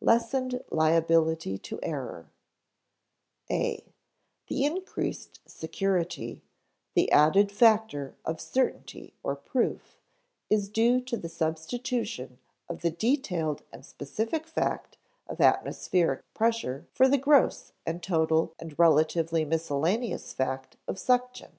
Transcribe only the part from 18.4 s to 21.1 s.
and relatively miscellaneous fact of